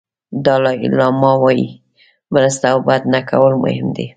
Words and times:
دالای 0.45 0.81
لاما 0.97 1.31
وایي 1.43 1.67
مرسته 2.33 2.65
او 2.73 2.79
بد 2.87 3.01
نه 3.13 3.19
کول 3.29 3.53
مهم 3.63 3.87
دي. 3.95 4.05